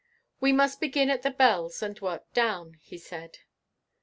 "We 0.39 0.51
must 0.51 0.81
begin 0.81 1.11
at 1.11 1.21
the 1.21 1.29
bells 1.29 1.83
and 1.83 1.99
work 2.01 2.33
down," 2.33 2.73
he 2.81 2.97
said. 2.97 3.37